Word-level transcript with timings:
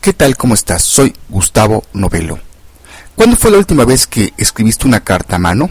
¿Qué 0.00 0.14
tal? 0.14 0.34
¿Cómo 0.34 0.54
estás? 0.54 0.82
Soy 0.82 1.14
Gustavo 1.28 1.84
Novelo. 1.92 2.38
¿Cuándo 3.16 3.36
fue 3.36 3.50
la 3.50 3.58
última 3.58 3.84
vez 3.84 4.06
que 4.06 4.32
escribiste 4.38 4.86
una 4.86 5.04
carta 5.04 5.36
a 5.36 5.38
mano? 5.38 5.68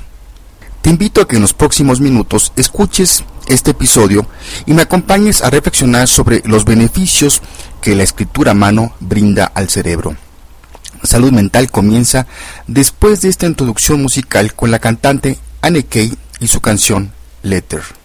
Te 0.83 0.91
invito 0.91 1.21
a 1.21 1.27
que 1.27 1.37
en 1.37 1.41
los 1.41 1.53
próximos 1.53 1.99
minutos 1.99 2.53
escuches 2.55 3.23
este 3.47 3.71
episodio 3.71 4.27
y 4.67 4.75
me 4.75 4.83
acompañes 4.83 5.41
a 5.41 5.49
reflexionar 5.49 6.07
sobre 6.07 6.43
los 6.45 6.63
beneficios 6.63 7.41
que 7.81 7.95
la 7.95 8.03
escritura 8.03 8.51
a 8.51 8.53
mano 8.53 8.93
brinda 8.99 9.45
al 9.45 9.67
cerebro. 9.67 10.15
Salud 11.01 11.31
Mental 11.31 11.71
comienza 11.71 12.27
después 12.67 13.21
de 13.21 13.29
esta 13.29 13.47
introducción 13.47 13.99
musical 13.99 14.53
con 14.53 14.69
la 14.69 14.77
cantante 14.77 15.39
Anne 15.61 15.85
Kay 15.85 16.15
y 16.39 16.47
su 16.49 16.61
canción 16.61 17.11
Letter. 17.41 17.98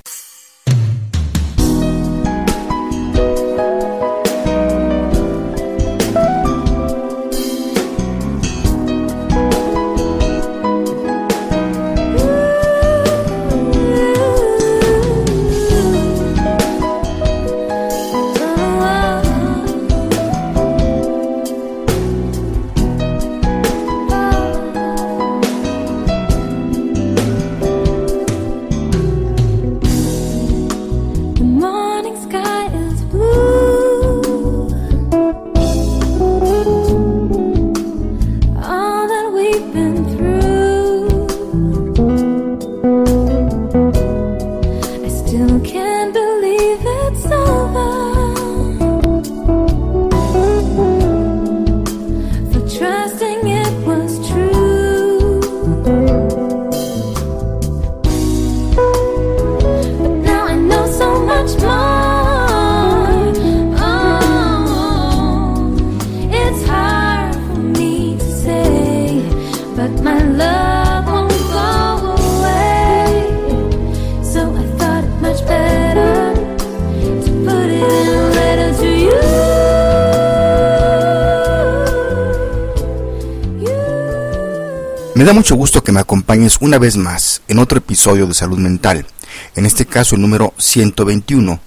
Me 85.14 85.22
da 85.22 85.32
mucho 85.32 85.54
gusto 85.54 85.84
que 85.84 85.92
me 85.92 86.00
acompañes 86.00 86.58
una 86.60 86.76
vez 86.76 86.96
más 86.96 87.40
en 87.46 87.60
otro 87.60 87.78
episodio 87.78 88.26
de 88.26 88.34
Salud 88.34 88.58
Mental, 88.58 89.06
en 89.54 89.64
este 89.64 89.86
caso 89.86 90.16
el 90.16 90.22
número 90.22 90.52
121. 90.58 91.60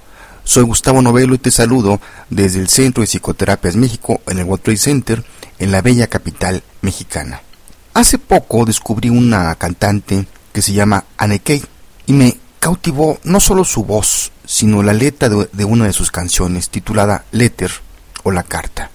Soy 0.43 0.63
Gustavo 0.63 1.01
Novelo 1.01 1.33
y 1.33 1.37
te 1.37 1.49
saludo 1.49 2.01
desde 2.29 2.59
el 2.59 2.67
Centro 2.67 2.99
de 2.99 3.07
Psicoterapias 3.07 3.77
México 3.77 4.19
en 4.27 4.39
el 4.39 4.43
World 4.43 4.63
Trade 4.63 4.77
Center 4.77 5.23
en 5.59 5.71
la 5.71 5.81
bella 5.81 6.07
capital 6.07 6.61
mexicana. 6.81 7.41
Hace 7.93 8.17
poco 8.17 8.65
descubrí 8.65 9.09
una 9.09 9.55
cantante 9.55 10.27
que 10.51 10.61
se 10.61 10.73
llama 10.73 11.05
Anne 11.15 11.39
Kay 11.39 11.63
y 12.05 12.11
me 12.11 12.37
cautivó 12.59 13.17
no 13.23 13.39
solo 13.39 13.63
su 13.63 13.85
voz, 13.85 14.33
sino 14.45 14.83
la 14.83 14.91
letra 14.91 15.29
de, 15.29 15.49
de 15.53 15.63
una 15.63 15.85
de 15.85 15.93
sus 15.93 16.11
canciones 16.11 16.69
titulada 16.69 17.23
Letter 17.31 17.71
o 18.23 18.31
La 18.33 18.43
Carta. 18.43 18.91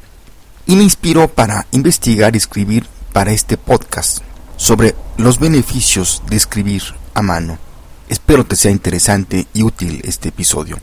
Y 0.67 0.77
me 0.77 0.83
inspiró 0.83 1.29
para 1.29 1.67
investigar 1.71 2.35
y 2.35 2.39
escribir 2.39 2.87
para 3.15 3.33
este 3.33 3.57
podcast 3.57 4.23
sobre 4.63 4.95
los 5.17 5.41
beneficios 5.41 6.23
de 6.31 6.37
escribir 6.37 6.85
a 7.15 7.23
mano. 7.23 7.59
Espero 8.09 8.47
te 8.47 8.55
sea 8.55 8.71
interesante 8.71 9.49
y 9.53 9.65
útil 9.65 10.01
este 10.05 10.29
episodio. 10.29 10.79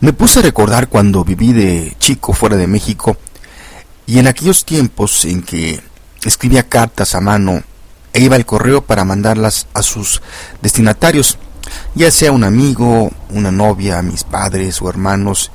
Me 0.00 0.12
puse 0.12 0.40
a 0.40 0.42
recordar 0.42 0.90
cuando 0.90 1.24
viví 1.24 1.54
de 1.54 1.96
chico 1.98 2.34
fuera 2.34 2.56
de 2.56 2.66
México 2.66 3.16
y 4.06 4.18
en 4.18 4.26
aquellos 4.26 4.66
tiempos 4.66 5.24
en 5.24 5.42
que 5.42 5.80
escribía 6.22 6.68
cartas 6.68 7.14
a 7.14 7.22
mano 7.22 7.62
e 8.12 8.20
iba 8.20 8.36
al 8.36 8.44
correo 8.44 8.82
para 8.82 9.06
mandarlas 9.06 9.68
a 9.72 9.82
sus 9.82 10.20
destinatarios, 10.60 11.38
ya 11.94 12.10
sea 12.10 12.30
un 12.30 12.44
amigo, 12.44 13.10
una 13.30 13.50
novia, 13.50 14.02
mis 14.02 14.22
padres 14.22 14.82
o 14.82 14.90
hermanos, 14.90 15.50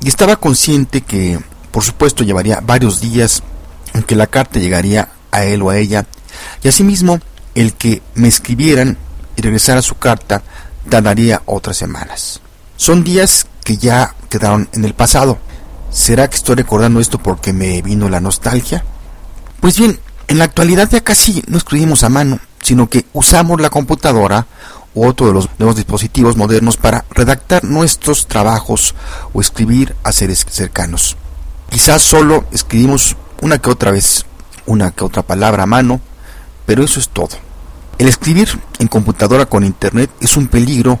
y 0.00 0.06
estaba 0.06 0.36
consciente 0.36 1.00
que, 1.00 1.40
por 1.72 1.82
supuesto, 1.82 2.22
llevaría 2.22 2.60
varios 2.60 3.00
días 3.00 3.42
en 3.94 4.04
que 4.04 4.14
la 4.14 4.28
carta 4.28 4.60
llegaría 4.60 5.08
a 5.32 5.44
él 5.44 5.62
o 5.62 5.70
a 5.70 5.78
ella 5.78 6.06
y 6.62 6.68
asimismo, 6.68 7.20
el 7.54 7.74
que 7.74 8.02
me 8.14 8.28
escribieran 8.28 8.96
y 9.36 9.42
regresara 9.42 9.82
su 9.82 9.96
carta 9.96 10.42
tardaría 10.88 11.42
otras 11.46 11.76
semanas. 11.76 12.40
Son 12.76 13.04
días 13.04 13.46
que 13.64 13.76
ya 13.76 14.14
quedaron 14.28 14.68
en 14.72 14.84
el 14.84 14.94
pasado. 14.94 15.38
¿Será 15.90 16.28
que 16.28 16.36
estoy 16.36 16.56
recordando 16.56 17.00
esto 17.00 17.18
porque 17.18 17.52
me 17.52 17.82
vino 17.82 18.08
la 18.08 18.20
nostalgia? 18.20 18.84
Pues 19.60 19.78
bien, 19.78 19.98
en 20.28 20.38
la 20.38 20.44
actualidad 20.44 20.88
ya 20.90 21.00
casi 21.02 21.42
no 21.46 21.58
escribimos 21.58 22.04
a 22.04 22.08
mano, 22.08 22.38
sino 22.62 22.88
que 22.88 23.06
usamos 23.12 23.60
la 23.60 23.70
computadora 23.70 24.46
u 24.94 25.06
otro 25.06 25.26
de 25.26 25.32
los 25.32 25.48
nuevos 25.58 25.76
dispositivos 25.76 26.36
modernos 26.36 26.76
para 26.76 27.04
redactar 27.10 27.64
nuestros 27.64 28.26
trabajos 28.26 28.94
o 29.32 29.40
escribir 29.40 29.96
a 30.04 30.12
seres 30.12 30.46
cercanos. 30.48 31.16
Quizás 31.70 32.02
solo 32.02 32.46
escribimos 32.52 33.16
una 33.40 33.58
que 33.58 33.70
otra 33.70 33.90
vez, 33.90 34.24
una 34.66 34.90
que 34.90 35.04
otra 35.04 35.22
palabra 35.22 35.64
a 35.64 35.66
mano, 35.66 36.00
pero 36.68 36.84
eso 36.84 37.00
es 37.00 37.08
todo. 37.08 37.30
El 37.96 38.08
escribir 38.08 38.60
en 38.78 38.88
computadora 38.88 39.46
con 39.46 39.64
internet 39.64 40.10
es 40.20 40.36
un 40.36 40.48
peligro, 40.48 41.00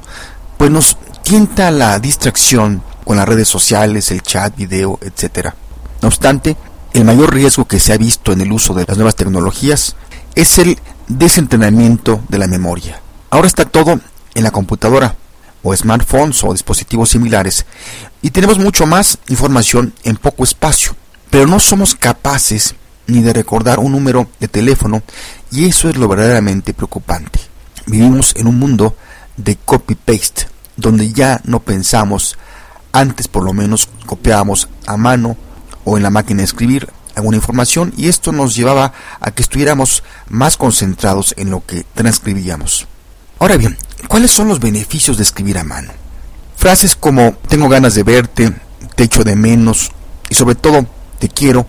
pues 0.56 0.70
nos 0.70 0.96
tienta 1.22 1.70
la 1.70 1.98
distracción 1.98 2.82
con 3.04 3.18
las 3.18 3.28
redes 3.28 3.48
sociales, 3.48 4.10
el 4.10 4.22
chat, 4.22 4.56
video, 4.56 4.98
etc. 5.02 5.50
No 6.00 6.08
obstante, 6.08 6.56
el 6.94 7.04
mayor 7.04 7.34
riesgo 7.34 7.66
que 7.66 7.80
se 7.80 7.92
ha 7.92 7.98
visto 7.98 8.32
en 8.32 8.40
el 8.40 8.50
uso 8.50 8.72
de 8.72 8.86
las 8.88 8.96
nuevas 8.96 9.14
tecnologías 9.14 9.94
es 10.34 10.58
el 10.58 10.78
desentrenamiento 11.06 12.22
de 12.30 12.38
la 12.38 12.46
memoria. 12.46 13.02
Ahora 13.28 13.46
está 13.46 13.66
todo 13.66 14.00
en 14.34 14.42
la 14.42 14.50
computadora 14.50 15.16
o 15.62 15.76
smartphones 15.76 16.42
o 16.44 16.52
dispositivos 16.52 17.10
similares 17.10 17.66
y 18.22 18.30
tenemos 18.30 18.58
mucho 18.58 18.86
más 18.86 19.18
información 19.28 19.92
en 20.04 20.16
poco 20.16 20.44
espacio, 20.44 20.96
pero 21.28 21.46
no 21.46 21.60
somos 21.60 21.94
capaces 21.94 22.74
ni 23.08 23.22
de 23.22 23.32
recordar 23.32 23.80
un 23.80 23.92
número 23.92 24.28
de 24.38 24.46
teléfono 24.46 25.02
y 25.50 25.66
eso 25.66 25.88
es 25.88 25.96
lo 25.96 26.06
verdaderamente 26.06 26.74
preocupante. 26.74 27.40
Vivimos 27.86 28.34
en 28.36 28.46
un 28.46 28.58
mundo 28.58 28.94
de 29.36 29.56
copy-paste, 29.56 30.46
donde 30.76 31.12
ya 31.12 31.40
no 31.44 31.60
pensamos, 31.60 32.38
antes 32.92 33.26
por 33.26 33.42
lo 33.42 33.52
menos 33.52 33.88
copiábamos 34.06 34.68
a 34.86 34.96
mano 34.96 35.36
o 35.84 35.96
en 35.96 36.02
la 36.02 36.10
máquina 36.10 36.38
de 36.38 36.44
escribir 36.44 36.88
alguna 37.14 37.36
información 37.38 37.92
y 37.96 38.08
esto 38.08 38.30
nos 38.30 38.54
llevaba 38.54 38.92
a 39.20 39.30
que 39.30 39.42
estuviéramos 39.42 40.04
más 40.28 40.56
concentrados 40.56 41.34
en 41.36 41.50
lo 41.50 41.64
que 41.64 41.84
transcribíamos. 41.94 42.86
Ahora 43.38 43.56
bien, 43.56 43.76
¿cuáles 44.06 44.30
son 44.30 44.48
los 44.48 44.60
beneficios 44.60 45.16
de 45.16 45.22
escribir 45.22 45.58
a 45.58 45.64
mano? 45.64 45.92
Frases 46.56 46.94
como 46.94 47.36
tengo 47.48 47.68
ganas 47.68 47.94
de 47.94 48.02
verte, 48.02 48.52
te 48.94 49.04
echo 49.04 49.24
de 49.24 49.36
menos 49.36 49.90
y 50.28 50.34
sobre 50.34 50.56
todo 50.56 50.86
te 51.18 51.28
quiero 51.28 51.66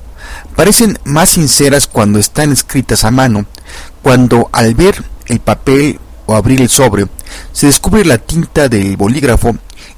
parecen 0.55 0.99
más 1.03 1.29
sinceras 1.29 1.87
cuando 1.87 2.19
están 2.19 2.51
escritas 2.51 3.03
a 3.03 3.11
mano, 3.11 3.45
cuando 4.01 4.49
al 4.51 4.75
ver 4.75 5.03
el 5.27 5.39
papel 5.39 5.99
o 6.25 6.35
abrir 6.35 6.61
el 6.61 6.69
sobre 6.69 7.07
se 7.51 7.67
descubre 7.67 8.05
la 8.05 8.17
tinta 8.17 8.69
del 8.69 8.97
bolígrafo 8.97 9.55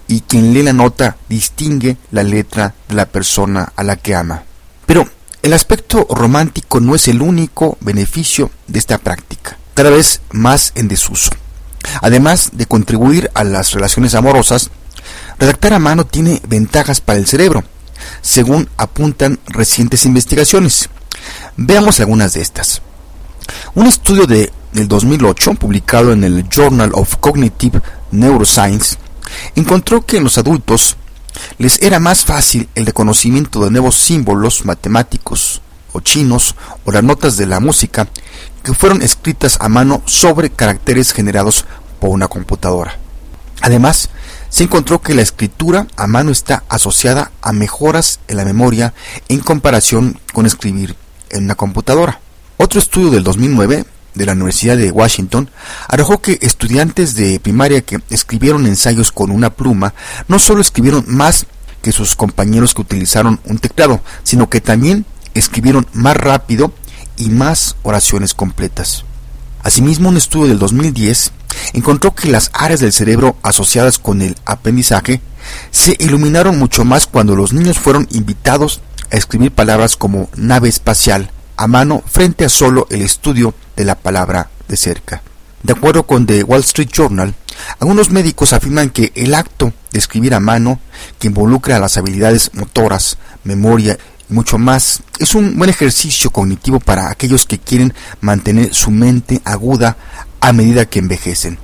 y 0.08 0.22
quien 0.22 0.54
lee 0.54 0.64
la 0.64 0.74
nota 0.74 1.18
distingue 1.30 1.98
la 2.12 2.24
letra 2.24 2.74
de 2.88 2.96
la 2.96 3.06
persona 3.06 3.72
a 3.76 3.84
la 3.84 3.96
que 3.96 4.16
ama. 4.16 4.44
Pero 4.86 5.08
el 5.42 5.54
aspecto 5.54 6.06
romántico 6.10 6.80
no 6.80 6.96
es 6.96 7.08
el 7.08 7.22
único 7.22 7.78
beneficio 7.82 8.52
de 8.68 8.80
esta 8.80 8.98
práctica, 8.98 9.58
cada 9.74 9.90
vez 9.90 10.22
más 10.32 10.74
en 10.76 10.88
desuso. 10.88 11.32
Además 12.02 12.52
de 12.54 12.66
contribuir 12.66 13.32
a 13.34 13.44
las 13.44 13.72
relaciones 13.72 14.14
amorosas, 14.14 14.70
redactar 15.40 15.74
a 15.74 15.80
mano 15.80 16.06
tiene 16.06 16.42
ventajas 16.48 17.02
para 17.02 17.20
el 17.20 17.28
cerebro, 17.28 17.64
según 18.22 18.70
apuntan 18.78 19.40
recientes 19.48 20.06
investigaciones. 20.06 20.90
Veamos 21.58 22.00
algunas 22.00 22.34
de 22.34 22.42
estas. 22.42 22.82
Un 23.76 23.88
estudio 23.88 24.28
de, 24.28 24.52
del 24.74 24.88
2008, 24.88 25.56
publicado 25.56 26.14
en 26.14 26.24
el 26.24 26.48
Journal 26.50 26.92
of 26.94 27.18
Cognitive 27.18 27.82
Neuroscience, 28.12 28.98
encontró 29.56 30.06
que 30.06 30.18
en 30.18 30.24
los 30.24 30.38
adultos 30.38 30.98
les 31.58 31.82
era 31.82 32.00
más 32.00 32.26
fácil 32.26 32.70
el 32.76 32.86
reconocimiento 32.86 33.64
de 33.64 33.72
nuevos 33.72 33.96
símbolos 33.96 34.66
matemáticos 34.66 35.62
o 35.94 36.00
chinos 36.00 36.56
o 36.86 36.92
las 36.92 37.04
notas 37.04 37.38
de 37.38 37.46
la 37.46 37.60
música 37.60 38.08
que 38.64 38.74
fueron 38.74 39.02
escritas 39.02 39.58
a 39.60 39.70
mano 39.70 40.02
sobre 40.06 40.50
caracteres 40.50 41.14
generados 41.14 41.66
por 42.00 42.10
una 42.10 42.28
computadora. 42.28 42.98
Además, 43.62 44.10
se 44.52 44.66
encontró 44.66 45.02
que 45.02 45.16
la 45.16 45.22
escritura 45.22 45.88
a 45.96 46.08
mano 46.08 46.30
está 46.30 46.64
asociada 46.68 47.32
a 47.42 47.54
mejoras 47.54 48.20
en 48.28 48.38
la 48.38 48.46
memoria 48.46 48.94
en 49.30 49.40
comparación 49.40 50.20
con 50.34 50.46
escribir 50.46 50.96
en 51.30 51.46
una 51.46 51.56
computadora. 51.56 52.20
Otro 52.58 52.80
estudio 52.80 53.10
del 53.10 53.24
2009 53.24 53.86
de 54.14 54.26
la 54.26 54.34
Universidad 54.34 54.76
de 54.76 54.92
Washington 54.92 55.50
arrojó 55.88 56.22
que 56.22 56.38
estudiantes 56.42 57.16
de 57.16 57.40
primaria 57.40 57.82
que 57.82 58.00
escribieron 58.10 58.68
ensayos 58.68 59.12
con 59.12 59.32
una 59.32 59.52
pluma 59.52 59.94
no 60.28 60.38
solo 60.38 60.60
escribieron 60.60 61.06
más 61.08 61.46
que 61.82 61.94
sus 61.94 62.16
compañeros 62.16 62.74
que 62.74 62.82
utilizaron 62.82 63.40
un 63.46 63.58
teclado, 63.58 64.02
sino 64.24 64.50
que 64.50 64.60
también 64.60 65.06
escribieron 65.34 65.88
más 65.94 66.18
rápido 66.18 66.74
y 67.16 67.30
más 67.30 67.78
oraciones 67.84 68.34
completas. 68.34 69.06
Asimismo, 69.64 70.10
un 70.10 70.18
estudio 70.18 70.48
del 70.48 70.60
2010 70.60 71.32
encontró 71.74 72.14
que 72.16 72.30
las 72.30 72.50
áreas 72.54 72.80
del 72.80 72.94
cerebro 72.94 73.36
asociadas 73.44 74.00
con 74.00 74.22
el 74.22 74.36
aprendizaje 74.46 75.22
se 75.72 75.96
iluminaron 76.00 76.58
mucho 76.58 76.86
más 76.86 77.08
cuando 77.08 77.36
los 77.36 77.54
niños 77.54 77.80
fueron 77.80 78.08
invitados 78.12 78.82
a 79.12 79.18
escribir 79.18 79.52
palabras 79.52 79.96
como 79.96 80.30
nave 80.36 80.70
espacial 80.70 81.32
a 81.58 81.68
mano 81.68 82.02
frente 82.06 82.46
a 82.46 82.50
solo 82.50 82.88
el 82.90 83.02
estudio 83.02 83.54
de 83.76 83.86
la 83.86 83.96
palabra 83.96 84.50
de 84.68 84.78
cerca. 84.78 85.22
De 85.64 85.74
acuerdo 85.74 86.08
con 86.08 86.26
The 86.26 86.44
Wall 86.44 86.62
Street 86.62 86.90
Journal, 86.92 87.36
algunos 87.80 88.10
médicos 88.10 88.54
afirman 88.54 88.90
que 88.90 89.12
el 89.14 89.36
acto 89.36 89.74
de 89.92 90.00
escribir 90.00 90.34
a 90.34 90.40
mano, 90.40 90.80
que 91.20 91.28
involucra 91.28 91.78
las 91.78 91.98
habilidades 91.98 92.52
motoras, 92.54 93.18
memoria 93.44 93.98
mucho 94.32 94.58
más. 94.58 95.04
Es 95.20 95.36
un 95.36 95.58
buen 95.58 95.70
ejercicio 95.70 96.30
cognitivo 96.30 96.80
para 96.80 97.10
aquellos 97.10 97.46
que 97.46 97.60
quieren 97.60 97.94
mantener 98.22 98.74
su 98.74 98.92
mente 98.92 99.42
aguda 99.46 99.98
a 100.40 100.54
medida 100.54 100.86
que 100.86 101.00
envejecen. 101.00 101.60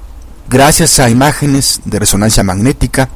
Gracias 0.49 0.99
a 0.99 1.09
imágenes 1.09 1.81
de 1.85 1.99
resonancia 1.99 2.43
magnética, 2.43 3.09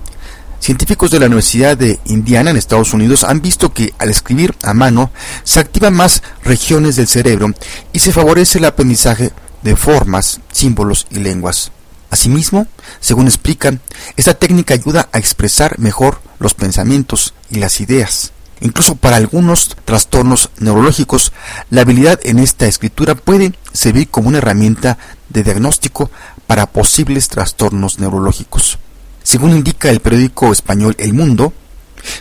científicos 0.60 1.12
de 1.12 1.20
la 1.20 1.28
Universidad 1.28 1.78
de 1.78 2.00
Indiana 2.06 2.52
en 2.52 2.58
Estados 2.58 2.94
Unidos 2.94 3.24
han 3.24 3.42
visto 3.42 3.74
que 3.74 3.94
al 4.00 4.10
escribir 4.10 4.56
a 4.64 4.74
mano 4.74 5.12
se 5.44 5.60
activan 5.60 5.94
más 5.94 6.24
regiones 6.44 6.96
del 6.96 7.08
cerebro 7.08 7.54
y 7.94 8.00
se 8.00 8.12
favorece 8.12 8.58
el 8.58 8.66
aprendizaje 8.66 9.32
de 9.62 9.76
formas, 9.76 10.42
símbolos 10.52 11.08
y 11.10 11.20
lenguas. 11.20 11.72
Asimismo, 12.10 12.68
según 13.00 13.28
explican, 13.28 13.80
esta 14.18 14.34
técnica 14.34 14.74
ayuda 14.74 15.08
a 15.14 15.18
expresar 15.18 15.80
mejor 15.80 16.22
los 16.40 16.54
pensamientos 16.54 17.34
y 17.50 17.60
las 17.60 17.80
ideas. 17.80 18.34
Incluso 18.62 18.96
para 18.96 19.18
algunos 19.18 19.76
trastornos 19.86 20.52
neurológicos, 20.60 21.34
la 21.72 21.82
habilidad 21.82 22.20
en 22.24 22.38
esta 22.38 22.68
escritura 22.68 23.16
puede 23.16 23.54
servir 23.74 24.10
como 24.10 24.30
una 24.30 24.38
herramienta 24.38 25.00
de 25.30 25.44
diagnóstico 25.44 26.12
para 26.46 26.68
posibles 26.68 27.28
trastornos 27.28 28.00
neurológicos. 28.00 28.78
Según 29.24 29.52
indica 29.52 29.90
el 29.90 30.00
periódico 30.00 30.52
español 30.52 30.96
El 31.00 31.14
Mundo, 31.14 31.54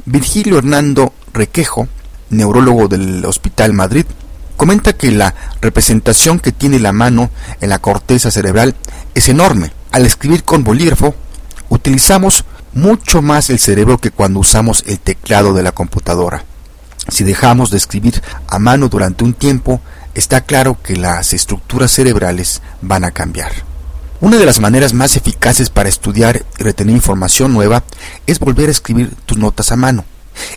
Virgilio 0.07 0.59
Hernando 0.59 1.13
Requejo, 1.33 1.89
neurólogo 2.31 2.89
del 2.89 3.25
Hospital 3.27 3.75
Madrid, 3.75 4.07
comenta 4.57 4.95
que 4.95 5.11
la 5.11 5.35
representación 5.61 6.39
que 6.39 6.53
tiene 6.53 6.79
la 6.79 6.93
mano 6.93 7.31
en 7.61 7.69
la 7.69 7.81
corteza 7.81 8.31
cerebral 8.31 8.75
es 9.15 9.29
enorme. 9.29 9.73
Al 9.91 10.07
escribir 10.07 10.45
con 10.45 10.65
bolígrafo, 10.65 11.15
utilizamos 11.69 12.45
mucho 12.73 13.23
más 13.23 13.51
el 13.51 13.59
cerebro 13.59 13.99
que 13.99 14.11
cuando 14.11 14.41
usamos 14.41 14.85
el 14.87 14.99
teclado 14.99 15.55
de 15.55 15.63
la 15.63 15.73
computadora. 15.73 16.45
Si 17.09 17.25
dejamos 17.25 17.71
de 17.71 17.79
escribir 17.79 18.23
a 18.47 18.59
mano 18.59 18.89
durante 18.89 19.25
un 19.25 19.35
tiempo, 19.35 19.81
está 20.15 20.43
claro 20.43 20.79
que 20.83 20.97
las 20.97 21.33
estructuras 21.33 21.91
cerebrales 21.91 22.63
van 22.83 23.05
a 23.05 23.11
cambiar. 23.11 23.53
Una 24.21 24.37
de 24.37 24.47
las 24.47 24.61
maneras 24.61 24.93
más 24.93 25.17
eficaces 25.17 25.71
para 25.71 25.89
estudiar 25.89 26.45
y 26.59 26.63
retener 26.63 26.95
información 26.95 27.55
nueva 27.55 27.85
es 28.27 28.39
volver 28.39 28.69
a 28.69 28.73
escribir 28.73 29.15
tus 29.25 29.39
notas 29.39 29.73
a 29.73 29.77
mano. 29.77 30.05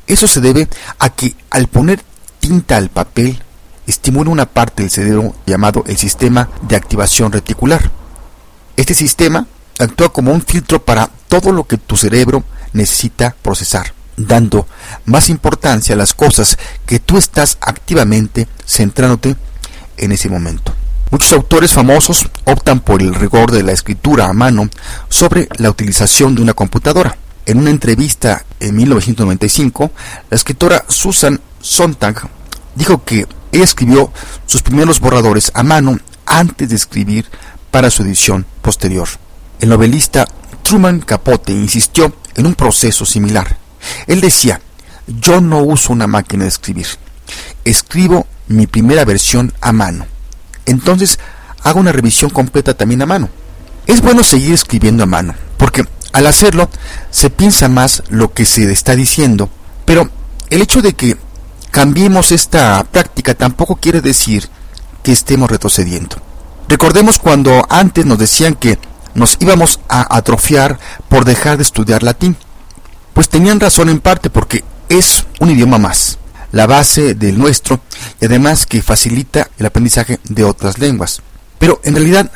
Eso 0.06 0.27
se 0.27 0.42
debe 0.42 0.68
a 1.00 1.09
que 1.09 1.36
al 1.50 1.68
poner 1.68 2.04
tinta 2.39 2.75
al 2.75 2.89
papel, 2.89 3.42
estimula 3.88 4.30
una 4.30 4.45
parte 4.45 4.83
del 4.83 4.92
cerebro 4.92 5.33
llamado 5.45 5.86
el 5.88 5.95
sistema 5.95 6.50
de 6.62 6.75
activación 6.75 7.31
reticular. 7.31 7.89
Este 8.75 8.94
sistema 8.94 9.48
actúa 9.80 10.12
como 10.12 10.33
un 10.33 10.42
filtro 10.42 10.83
para 10.83 11.09
todo 11.41 11.51
lo 11.51 11.63
que 11.63 11.77
tu 11.77 11.97
cerebro 11.97 12.44
necesita 12.74 13.35
procesar, 13.41 13.95
dando 14.18 14.68
más 15.06 15.30
importancia 15.30 15.95
a 15.95 15.97
las 15.97 16.13
cosas 16.13 16.59
que 16.85 17.00
tú 17.00 17.18
estás 17.18 17.57
activamente 17.59 18.47
centrándote 18.68 19.35
en 19.97 20.12
ese 20.12 20.30
momento. 20.30 20.75
Muchos 21.09 21.33
autores 21.33 21.74
famosos 21.74 22.30
optan 22.45 22.81
por 22.81 23.01
el 23.01 23.15
rigor 23.15 23.50
de 23.50 23.63
la 23.63 23.71
escritura 23.71 24.27
a 24.27 24.33
mano 24.33 24.69
sobre 25.09 25.50
la 25.57 25.71
utilización 25.71 26.35
de 26.35 26.44
una 26.44 26.53
computadora. 26.53 27.18
En 27.47 27.57
una 27.57 27.71
entrevista 27.71 28.45
en 28.59 28.75
1995, 28.75 29.91
la 30.30 30.35
escritora 30.35 30.85
Susan 30.88 31.41
Sontag 31.59 32.30
dijo 32.75 33.03
que 33.03 33.25
ella 33.51 33.63
escribió 33.63 34.13
sus 34.45 34.62
primeros 34.62 35.00
borradores 35.00 35.51
a 35.56 35.63
mano 35.63 35.97
antes 36.27 36.69
de 36.69 36.75
escribir 36.75 37.25
para 37.71 37.89
su 37.89 38.03
edición 38.03 38.45
posterior. 38.62 39.07
El 39.59 39.69
novelista 39.69 40.27
Truman 40.63 41.01
Capote 41.01 41.51
insistió 41.51 42.13
en 42.36 42.48
un 42.48 42.56
proceso 42.56 43.06
similar. 43.06 43.57
Él 44.07 44.21
decía, 44.21 44.62
yo 45.07 45.42
no 45.42 45.60
uso 45.60 45.94
una 45.94 46.07
máquina 46.07 46.44
de 46.44 46.50
escribir, 46.50 46.88
escribo 47.65 48.25
mi 48.48 48.65
primera 48.65 49.06
versión 49.06 49.54
a 49.62 49.71
mano. 49.71 50.06
Entonces 50.65 51.19
hago 51.63 51.80
una 51.80 51.92
revisión 51.92 52.30
completa 52.30 52.74
también 52.74 53.01
a 53.01 53.06
mano. 53.06 53.30
Es 53.86 54.01
bueno 54.01 54.24
seguir 54.24 54.54
escribiendo 54.54 55.04
a 55.04 55.07
mano, 55.07 55.36
porque 55.57 55.86
al 56.13 56.27
hacerlo 56.27 56.69
se 57.12 57.30
piensa 57.30 57.68
más 57.68 58.04
lo 58.09 58.33
que 58.33 58.45
se 58.45 58.71
está 58.71 58.95
diciendo, 58.95 59.50
pero 59.86 60.09
el 60.50 60.62
hecho 60.62 60.81
de 60.81 60.94
que 60.94 61.18
cambiemos 61.71 62.31
esta 62.31 62.83
práctica 62.86 63.33
tampoco 63.33 63.75
quiere 63.75 64.00
decir 64.00 64.48
que 65.04 65.12
estemos 65.12 65.51
retrocediendo. 65.51 66.16
Recordemos 66.69 67.19
cuando 67.19 67.66
antes 67.69 68.06
nos 68.06 68.18
decían 68.18 68.56
que 68.56 68.80
nos 69.15 69.38
íbamos 69.39 69.80
a 69.89 70.15
atrofiar 70.15 70.80
por 71.10 71.25
dejar 71.25 71.57
de 71.57 71.63
estudiar 71.63 72.04
latín. 72.04 72.38
Pues 73.13 73.30
tenían 73.30 73.60
razón 73.60 73.89
en 73.89 74.00
parte 74.00 74.30
porque 74.30 74.63
es 74.89 75.25
un 75.39 75.51
idioma 75.51 75.77
más, 75.77 76.18
la 76.51 76.68
base 76.68 77.13
del 77.15 77.38
nuestro 77.38 77.80
y 78.19 78.25
además 78.25 78.65
que 78.65 78.81
facilita 78.81 79.49
el 79.57 79.66
aprendizaje 79.66 80.19
de 80.23 80.44
otras 80.44 80.80
lenguas. 80.80 81.21
Pero 81.59 81.80
en 81.83 81.95
realidad 81.95 82.31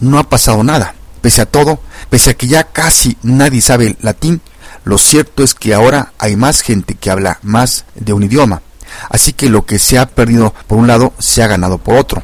no 0.00 0.18
ha 0.18 0.28
pasado 0.28 0.64
nada. 0.64 0.94
Pese 1.20 1.40
a 1.40 1.46
todo, 1.46 1.80
pese 2.10 2.30
a 2.30 2.34
que 2.34 2.48
ya 2.48 2.64
casi 2.64 3.16
nadie 3.22 3.60
sabe 3.60 3.96
latín, 4.00 4.40
lo 4.84 4.98
cierto 4.98 5.44
es 5.44 5.54
que 5.54 5.74
ahora 5.74 6.12
hay 6.18 6.34
más 6.34 6.62
gente 6.62 6.96
que 6.96 7.10
habla 7.10 7.38
más 7.42 7.84
de 7.94 8.12
un 8.12 8.24
idioma. 8.24 8.62
Así 9.08 9.32
que 9.32 9.48
lo 9.48 9.64
que 9.64 9.78
se 9.78 9.98
ha 9.98 10.06
perdido 10.06 10.52
por 10.66 10.78
un 10.78 10.86
lado 10.86 11.12
se 11.18 11.42
ha 11.42 11.46
ganado 11.46 11.78
por 11.78 11.96
otro. 11.96 12.22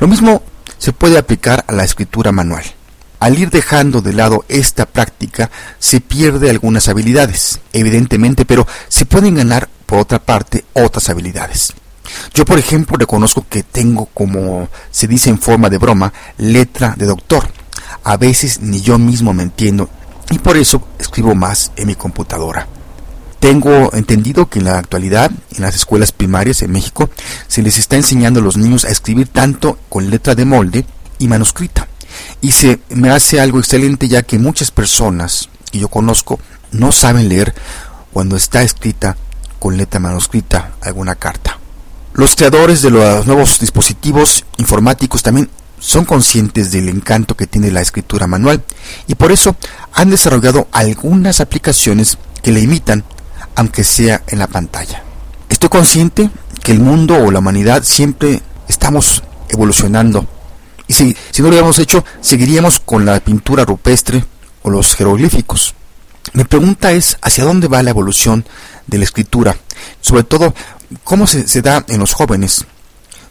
Lo 0.00 0.08
mismo 0.08 0.42
se 0.78 0.92
puede 0.92 1.18
aplicar 1.18 1.64
a 1.68 1.72
la 1.72 1.84
escritura 1.84 2.32
manual. 2.32 2.64
Al 3.20 3.36
ir 3.36 3.50
dejando 3.50 4.00
de 4.00 4.12
lado 4.12 4.44
esta 4.48 4.86
práctica, 4.86 5.50
se 5.80 6.00
pierde 6.00 6.50
algunas 6.50 6.88
habilidades, 6.88 7.60
evidentemente, 7.72 8.44
pero 8.44 8.66
se 8.88 9.06
pueden 9.06 9.34
ganar, 9.34 9.68
por 9.86 9.98
otra 9.98 10.20
parte, 10.20 10.64
otras 10.72 11.08
habilidades. 11.08 11.72
Yo, 12.32 12.44
por 12.44 12.58
ejemplo, 12.58 12.96
reconozco 12.96 13.44
que 13.48 13.64
tengo, 13.64 14.06
como 14.06 14.68
se 14.90 15.08
dice 15.08 15.30
en 15.30 15.40
forma 15.40 15.68
de 15.68 15.78
broma, 15.78 16.12
letra 16.36 16.94
de 16.96 17.06
doctor. 17.06 17.50
A 18.04 18.16
veces 18.16 18.60
ni 18.60 18.80
yo 18.80 18.98
mismo 18.98 19.34
me 19.34 19.42
entiendo 19.42 19.90
y 20.30 20.38
por 20.38 20.56
eso 20.56 20.86
escribo 20.98 21.34
más 21.34 21.72
en 21.76 21.88
mi 21.88 21.96
computadora. 21.96 22.68
Tengo 23.40 23.92
entendido 23.94 24.48
que 24.48 24.60
en 24.60 24.66
la 24.66 24.78
actualidad, 24.78 25.30
en 25.54 25.62
las 25.62 25.74
escuelas 25.74 26.12
primarias 26.12 26.62
en 26.62 26.72
México, 26.72 27.10
se 27.46 27.62
les 27.62 27.78
está 27.78 27.96
enseñando 27.96 28.40
a 28.40 28.42
los 28.42 28.56
niños 28.56 28.84
a 28.84 28.90
escribir 28.90 29.28
tanto 29.28 29.78
con 29.88 30.10
letra 30.10 30.34
de 30.34 30.44
molde 30.44 30.86
y 31.18 31.28
manuscrita 31.28 31.87
y 32.40 32.52
se 32.52 32.80
me 32.90 33.10
hace 33.10 33.40
algo 33.40 33.58
excelente 33.58 34.08
ya 34.08 34.22
que 34.22 34.38
muchas 34.38 34.70
personas 34.70 35.48
que 35.70 35.78
yo 35.78 35.88
conozco 35.88 36.38
no 36.72 36.92
saben 36.92 37.28
leer 37.28 37.54
cuando 38.12 38.36
está 38.36 38.62
escrita 38.62 39.16
con 39.58 39.76
letra 39.76 40.00
manuscrita 40.00 40.72
alguna 40.80 41.14
carta. 41.14 41.58
Los 42.14 42.34
creadores 42.34 42.82
de 42.82 42.90
los 42.90 43.26
nuevos 43.26 43.58
dispositivos 43.60 44.44
informáticos 44.56 45.22
también 45.22 45.50
son 45.78 46.04
conscientes 46.04 46.72
del 46.72 46.88
encanto 46.88 47.36
que 47.36 47.46
tiene 47.46 47.70
la 47.70 47.80
escritura 47.80 48.26
manual 48.26 48.62
y 49.06 49.14
por 49.14 49.30
eso 49.30 49.56
han 49.92 50.10
desarrollado 50.10 50.68
algunas 50.72 51.40
aplicaciones 51.40 52.18
que 52.42 52.50
le 52.50 52.60
imitan 52.60 53.04
aunque 53.54 53.84
sea 53.84 54.22
en 54.28 54.38
la 54.38 54.46
pantalla. 54.46 55.02
Estoy 55.48 55.68
consciente 55.68 56.30
que 56.62 56.72
el 56.72 56.80
mundo 56.80 57.16
o 57.16 57.30
la 57.30 57.38
humanidad 57.38 57.82
siempre 57.84 58.42
estamos 58.68 59.22
evolucionando 59.48 60.26
y 60.88 60.94
si, 60.94 61.16
si 61.30 61.42
no 61.42 61.48
lo 61.48 61.50
hubiéramos 61.50 61.78
hecho, 61.78 62.04
seguiríamos 62.20 62.80
con 62.80 63.04
la 63.04 63.20
pintura 63.20 63.64
rupestre 63.64 64.24
o 64.62 64.70
los 64.70 64.94
jeroglíficos. 64.96 65.74
Mi 66.32 66.44
pregunta 66.44 66.92
es 66.92 67.18
hacia 67.22 67.44
dónde 67.44 67.68
va 67.68 67.82
la 67.82 67.90
evolución 67.90 68.44
de 68.86 68.98
la 68.98 69.04
escritura, 69.04 69.56
sobre 70.00 70.24
todo 70.24 70.54
cómo 71.04 71.26
se, 71.26 71.46
se 71.46 71.62
da 71.62 71.84
en 71.88 72.00
los 72.00 72.14
jóvenes, 72.14 72.64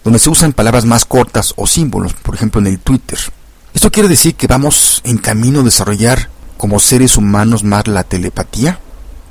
donde 0.03 0.19
se 0.19 0.29
usan 0.29 0.53
palabras 0.53 0.85
más 0.85 1.05
cortas 1.05 1.53
o 1.57 1.67
símbolos, 1.67 2.13
por 2.13 2.35
ejemplo 2.35 2.61
en 2.61 2.67
el 2.67 2.79
Twitter. 2.79 3.19
¿Esto 3.73 3.91
quiere 3.91 4.09
decir 4.09 4.35
que 4.35 4.47
vamos 4.47 5.01
en 5.03 5.17
camino 5.17 5.59
a 5.59 5.63
desarrollar 5.63 6.29
como 6.57 6.79
seres 6.79 7.17
humanos 7.17 7.63
más 7.63 7.87
la 7.87 8.03
telepatía? 8.03 8.79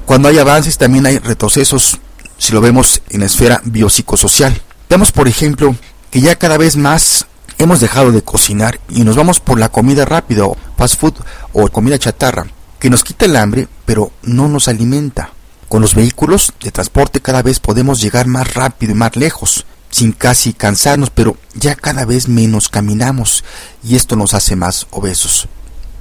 Cuando 0.04 0.28
hay 0.28 0.38
avances 0.38 0.78
también 0.78 1.06
hay 1.06 1.18
retrocesos, 1.18 1.98
si 2.38 2.52
lo 2.52 2.60
vemos 2.60 3.02
en 3.08 3.20
la 3.20 3.26
esfera 3.26 3.60
biopsicosocial. 3.64 4.60
Vemos, 4.88 5.10
por 5.10 5.26
ejemplo, 5.26 5.74
que 6.10 6.20
ya 6.20 6.36
cada 6.36 6.58
vez 6.58 6.76
más 6.76 7.26
hemos 7.58 7.80
dejado 7.80 8.12
de 8.12 8.22
cocinar 8.22 8.80
y 8.88 9.04
nos 9.04 9.16
vamos 9.16 9.40
por 9.40 9.58
la 9.58 9.68
comida 9.68 10.04
rápida 10.04 10.44
o 10.44 10.56
fast 10.76 11.00
food 11.00 11.14
o 11.52 11.68
comida 11.68 11.98
chatarra, 11.98 12.46
que 12.78 12.90
nos 12.90 13.04
quita 13.04 13.24
el 13.24 13.36
hambre, 13.36 13.68
pero 13.84 14.12
no 14.22 14.48
nos 14.48 14.68
alimenta. 14.68 15.30
Con 15.68 15.82
los 15.82 15.94
vehículos 15.94 16.52
de 16.62 16.70
transporte 16.70 17.20
cada 17.20 17.42
vez 17.42 17.58
podemos 17.58 18.00
llegar 18.00 18.26
más 18.26 18.54
rápido 18.54 18.92
y 18.92 18.96
más 18.96 19.16
lejos, 19.16 19.66
sin 19.90 20.12
casi 20.12 20.52
cansarnos, 20.52 21.10
pero 21.10 21.36
ya 21.54 21.74
cada 21.74 22.04
vez 22.04 22.28
menos 22.28 22.68
caminamos 22.68 23.44
y 23.82 23.96
esto 23.96 24.14
nos 24.14 24.34
hace 24.34 24.54
más 24.54 24.86
obesos. 24.90 25.48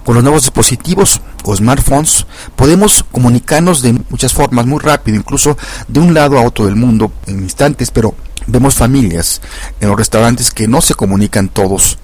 Con 0.03 0.13
los 0.13 0.23
nuevos 0.23 0.43
dispositivos 0.43 1.19
o 1.45 1.55
smartphones 1.55 2.27
podemos 2.55 3.03
comunicarnos 3.11 3.81
de 3.81 3.93
muchas 4.09 4.33
formas 4.33 4.67
muy 4.67 4.79
rápido, 4.79 5.17
incluso 5.17 5.57
de 5.87 5.99
un 5.99 6.13
lado 6.13 6.37
a 6.37 6.43
otro 6.43 6.65
del 6.65 6.75
mundo 6.75 7.11
en 7.25 7.41
instantes, 7.41 7.89
pero 7.89 8.13
vemos 8.47 8.75
familias 8.75 9.41
en 9.79 9.89
los 9.89 9.97
restaurantes 9.97 10.51
que 10.51 10.67
no 10.67 10.81
se 10.81 10.95
comunican 10.95 11.49
todos. 11.49 11.97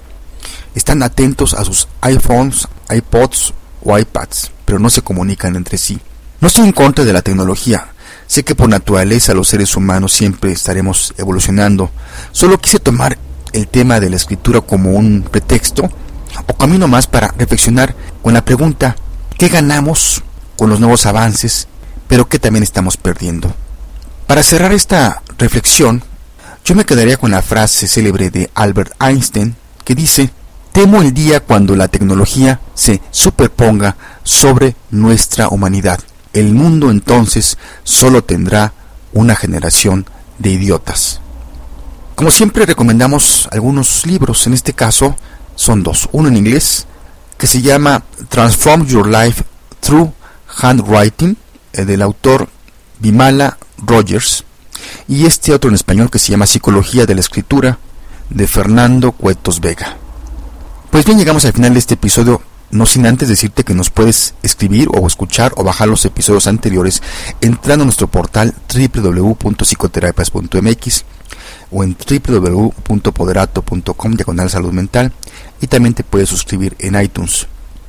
Están 0.74 1.02
atentos 1.02 1.54
a 1.54 1.64
sus 1.64 1.88
iPhones, 2.00 2.66
iPods 2.90 3.52
o 3.84 3.98
iPads, 3.98 4.50
pero 4.64 4.78
no 4.78 4.90
se 4.90 5.02
comunican 5.02 5.56
entre 5.56 5.78
sí. 5.78 6.00
No 6.40 6.48
estoy 6.48 6.64
en 6.64 6.72
contra 6.72 7.04
de 7.04 7.12
la 7.12 7.22
tecnología. 7.22 7.88
Sé 8.26 8.44
que 8.44 8.54
por 8.54 8.68
naturaleza 8.68 9.34
los 9.34 9.48
seres 9.48 9.76
humanos 9.76 10.12
siempre 10.12 10.52
estaremos 10.52 11.14
evolucionando. 11.18 11.90
Solo 12.32 12.58
quise 12.58 12.78
tomar 12.78 13.18
el 13.52 13.68
tema 13.68 14.00
de 14.00 14.10
la 14.10 14.16
escritura 14.16 14.60
como 14.62 14.92
un 14.92 15.22
pretexto 15.22 15.90
o 16.46 16.54
camino 16.54 16.88
más 16.88 17.06
para 17.06 17.28
reflexionar 17.36 17.94
con 18.22 18.34
la 18.34 18.44
pregunta, 18.44 18.96
¿qué 19.38 19.48
ganamos 19.48 20.22
con 20.56 20.70
los 20.70 20.80
nuevos 20.80 21.06
avances, 21.06 21.68
pero 22.08 22.28
qué 22.28 22.38
también 22.38 22.62
estamos 22.62 22.96
perdiendo? 22.96 23.54
Para 24.26 24.42
cerrar 24.42 24.72
esta 24.72 25.22
reflexión, 25.38 26.02
yo 26.64 26.74
me 26.74 26.84
quedaría 26.84 27.16
con 27.16 27.32
la 27.32 27.42
frase 27.42 27.88
célebre 27.88 28.30
de 28.30 28.50
Albert 28.54 28.92
Einstein 29.00 29.56
que 29.84 29.94
dice, 29.96 30.30
temo 30.70 31.02
el 31.02 31.12
día 31.12 31.40
cuando 31.40 31.74
la 31.74 31.88
tecnología 31.88 32.60
se 32.74 33.00
superponga 33.10 33.96
sobre 34.22 34.76
nuestra 34.90 35.48
humanidad. 35.48 36.00
El 36.32 36.54
mundo 36.54 36.90
entonces 36.90 37.58
solo 37.82 38.22
tendrá 38.22 38.72
una 39.12 39.34
generación 39.34 40.06
de 40.38 40.50
idiotas. 40.50 41.20
Como 42.14 42.30
siempre 42.30 42.64
recomendamos 42.64 43.48
algunos 43.50 44.06
libros, 44.06 44.46
en 44.46 44.54
este 44.54 44.72
caso 44.72 45.16
son 45.56 45.82
dos. 45.82 46.08
Uno 46.12 46.28
en 46.28 46.36
inglés 46.36 46.86
que 47.38 47.48
se 47.48 47.60
llama 47.60 48.04
Transform 48.28 48.86
Your 48.86 49.08
Life 49.08 49.42
Through 49.80 50.12
Handwriting, 50.60 51.36
eh, 51.72 51.84
del 51.84 52.02
autor 52.02 52.48
Bimala 53.00 53.58
Rogers, 53.78 54.44
y 55.08 55.26
este 55.26 55.52
otro 55.52 55.68
en 55.68 55.74
español 55.74 56.10
que 56.10 56.18
se 56.18 56.30
llama 56.30 56.46
Psicología 56.46 57.06
de 57.06 57.14
la 57.14 57.20
Escritura, 57.20 57.78
de 58.30 58.46
Fernando 58.46 59.12
Cuetos 59.12 59.60
Vega. 59.60 59.96
Pues 60.90 61.04
bien, 61.04 61.18
llegamos 61.18 61.44
al 61.44 61.52
final 61.52 61.72
de 61.72 61.78
este 61.78 61.94
episodio, 61.94 62.42
no 62.70 62.86
sin 62.86 63.06
antes 63.06 63.28
decirte 63.28 63.64
que 63.64 63.74
nos 63.74 63.90
puedes 63.90 64.34
escribir 64.42 64.88
o 64.92 65.06
escuchar 65.06 65.52
o 65.56 65.64
bajar 65.64 65.88
los 65.88 66.04
episodios 66.04 66.46
anteriores 66.46 67.02
entrando 67.40 67.82
a 67.82 67.86
nuestro 67.86 68.08
portal 68.08 68.54
www.psicoterapias.mx 68.72 71.04
o 71.70 71.84
en 71.84 71.96
www.poderato.com 71.96 74.12
diagonal 74.12 74.50
salud 74.50 74.72
mental 74.72 75.12
y 75.60 75.66
también 75.66 75.94
te 75.94 76.04
puedes 76.04 76.28
suscribir 76.28 76.76
en 76.78 77.00
iTunes. 77.00 77.46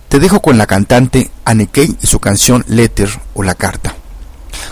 Te 0.10 0.20
dejo 0.20 0.42
con 0.42 0.58
la 0.58 0.68
cantante 0.68 1.32
Anne 1.44 1.68
Kay 1.68 1.98
y 2.02 2.08
su 2.08 2.20
canción 2.20 2.64
Letter 2.68 3.10
o 3.34 3.44
La 3.44 3.56
Carta. 3.56 3.96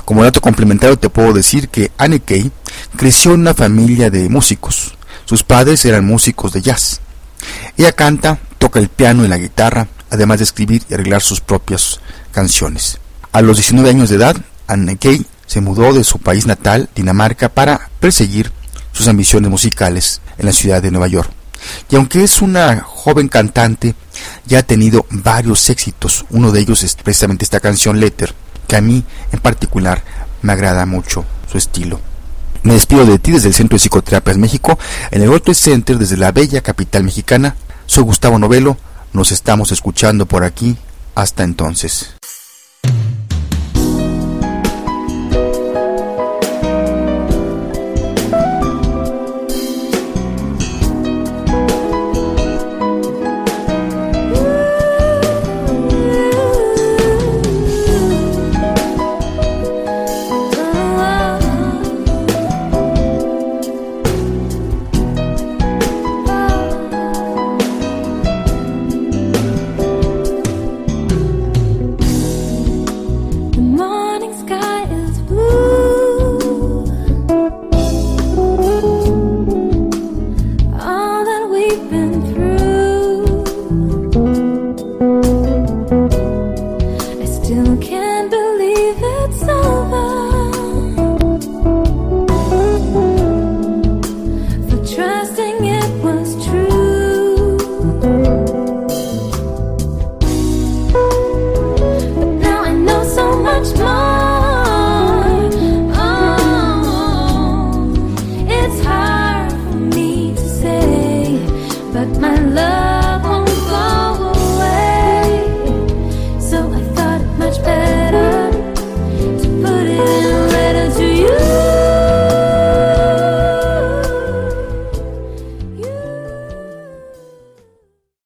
Como 0.05 0.23
dato 0.23 0.41
complementario 0.41 0.97
te 0.97 1.09
puedo 1.09 1.33
decir 1.33 1.69
que 1.69 1.91
Anne 1.97 2.19
Kay 2.19 2.51
creció 2.95 3.33
en 3.33 3.41
una 3.41 3.53
familia 3.53 4.09
de 4.09 4.29
músicos. 4.29 4.95
Sus 5.25 5.43
padres 5.43 5.85
eran 5.85 6.05
músicos 6.05 6.53
de 6.53 6.61
jazz. 6.61 7.01
Ella 7.77 7.91
canta, 7.91 8.39
toca 8.57 8.79
el 8.79 8.89
piano 8.89 9.25
y 9.25 9.27
la 9.27 9.37
guitarra, 9.37 9.87
además 10.09 10.39
de 10.39 10.43
escribir 10.45 10.83
y 10.89 10.93
arreglar 10.93 11.21
sus 11.21 11.41
propias 11.41 11.99
canciones. 12.31 12.99
A 13.31 13.41
los 13.41 13.57
19 13.57 13.89
años 13.89 14.09
de 14.09 14.17
edad, 14.17 14.35
Anne 14.67 14.97
Kay 14.97 15.25
se 15.45 15.61
mudó 15.61 15.93
de 15.93 16.03
su 16.03 16.19
país 16.19 16.45
natal, 16.45 16.89
Dinamarca, 16.95 17.49
para 17.49 17.89
perseguir 17.99 18.51
sus 18.91 19.07
ambiciones 19.07 19.49
musicales 19.49 20.21
en 20.37 20.45
la 20.45 20.53
ciudad 20.53 20.81
de 20.81 20.91
Nueva 20.91 21.07
York. 21.07 21.29
Y 21.89 21.95
aunque 21.95 22.23
es 22.23 22.41
una 22.41 22.81
joven 22.81 23.27
cantante, 23.27 23.95
ya 24.45 24.59
ha 24.59 24.63
tenido 24.63 25.05
varios 25.09 25.69
éxitos. 25.69 26.25
Uno 26.29 26.51
de 26.51 26.61
ellos 26.61 26.83
es 26.83 26.95
precisamente 26.95 27.43
esta 27.43 27.59
canción 27.59 27.99
Letter, 27.99 28.33
que 28.71 28.77
a 28.77 28.81
mí 28.81 29.03
en 29.33 29.39
particular 29.41 30.01
me 30.41 30.53
agrada 30.53 30.85
mucho 30.85 31.25
su 31.51 31.57
estilo. 31.57 31.99
Me 32.63 32.75
despido 32.75 33.05
de 33.05 33.19
ti 33.19 33.33
desde 33.33 33.49
el 33.49 33.53
Centro 33.53 33.75
de 33.75 33.81
Psicoterapias 33.81 34.37
México, 34.37 34.79
en 35.11 35.21
el 35.21 35.27
World 35.29 35.53
Center 35.53 35.97
desde 35.97 36.15
la 36.15 36.31
bella 36.31 36.61
capital 36.61 37.03
mexicana. 37.03 37.57
Soy 37.85 38.05
Gustavo 38.05 38.39
Novelo, 38.39 38.77
nos 39.11 39.33
estamos 39.33 39.73
escuchando 39.73 40.25
por 40.25 40.45
aquí. 40.45 40.77
Hasta 41.15 41.43
entonces. 41.43 42.13